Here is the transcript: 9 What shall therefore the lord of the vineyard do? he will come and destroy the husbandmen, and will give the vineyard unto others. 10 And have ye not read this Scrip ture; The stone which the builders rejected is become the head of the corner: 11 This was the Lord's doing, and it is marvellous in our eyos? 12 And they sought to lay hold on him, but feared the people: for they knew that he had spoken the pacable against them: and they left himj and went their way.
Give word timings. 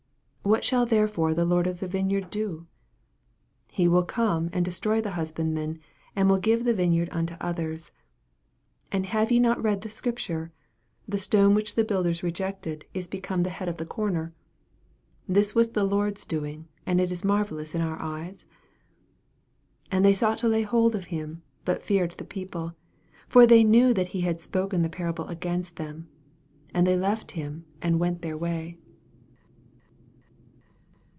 9 0.43 0.49
What 0.53 0.65
shall 0.65 0.85
therefore 0.87 1.33
the 1.35 1.45
lord 1.45 1.65
of 1.67 1.79
the 1.79 1.87
vineyard 1.87 2.29
do? 2.31 2.65
he 3.71 3.87
will 3.87 4.03
come 4.03 4.49
and 4.51 4.65
destroy 4.65 4.99
the 4.99 5.11
husbandmen, 5.11 5.79
and 6.15 6.27
will 6.29 6.39
give 6.39 6.63
the 6.65 6.73
vineyard 6.73 7.09
unto 7.11 7.35
others. 7.39 7.91
10 8.89 9.03
And 9.03 9.05
have 9.11 9.31
ye 9.31 9.39
not 9.39 9.61
read 9.63 9.81
this 9.81 9.93
Scrip 9.93 10.17
ture; 10.17 10.51
The 11.07 11.19
stone 11.19 11.53
which 11.53 11.75
the 11.75 11.83
builders 11.85 12.23
rejected 12.23 12.85
is 12.93 13.07
become 13.07 13.43
the 13.43 13.51
head 13.51 13.69
of 13.69 13.77
the 13.77 13.85
corner: 13.85 14.33
11 15.27 15.33
This 15.35 15.53
was 15.55 15.69
the 15.69 15.83
Lord's 15.85 16.25
doing, 16.25 16.67
and 16.87 16.99
it 16.99 17.11
is 17.11 17.23
marvellous 17.23 17.75
in 17.75 17.79
our 17.81 17.99
eyos? 18.01 18.43
12 19.87 19.87
And 19.91 20.03
they 20.03 20.15
sought 20.15 20.39
to 20.39 20.47
lay 20.49 20.63
hold 20.63 20.95
on 20.95 21.01
him, 21.03 21.43
but 21.65 21.83
feared 21.83 22.11
the 22.13 22.25
people: 22.25 22.73
for 23.29 23.45
they 23.45 23.63
knew 23.63 23.93
that 23.93 24.07
he 24.07 24.21
had 24.21 24.41
spoken 24.41 24.81
the 24.81 24.89
pacable 24.89 25.29
against 25.29 25.75
them: 25.77 26.09
and 26.73 26.85
they 26.87 26.97
left 26.97 27.35
himj 27.35 27.61
and 27.81 27.99
went 27.99 28.21
their 28.23 28.35
way. 28.37 28.75